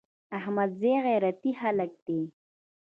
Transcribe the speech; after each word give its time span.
احمدزي 0.37 0.93
غيرتي 1.05 1.51
خلک 1.61 1.91
دي. 2.05 2.21